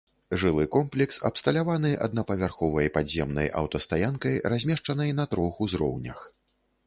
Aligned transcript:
Жылы 0.41 0.63
комплекс 0.75 1.19
абсталяваны 1.29 1.91
аднапавярховай 2.05 2.89
падземнай 2.97 3.51
аўтастаянкай, 3.61 4.41
размешчанай 4.53 5.13
на 5.21 5.27
трох 5.35 5.53
узроўнях. 5.67 6.19